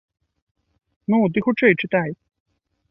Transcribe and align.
Ну, 1.13 1.17
ты 1.37 1.45
хутчэй 1.49 1.73
чытай. 1.85 2.09